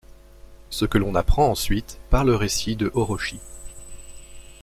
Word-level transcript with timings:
Ce 0.71 0.85
que 0.85 0.97
l'on 0.97 1.13
apprend 1.13 1.49
ensuite 1.51 1.99
par 2.09 2.25
le 2.25 2.33
récit 2.35 2.75
de 2.75 2.89
Horoshi. 2.95 3.39